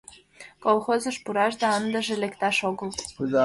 Колхозыш 0.63 1.17
пураш 1.23 1.53
да 1.61 1.67
ындыже 1.79 2.15
лекташ 2.23 2.57
огыл. 2.69 2.89